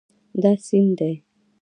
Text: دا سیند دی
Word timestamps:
دا 0.41 0.51
سیند 0.65 0.91
دی 0.99 1.13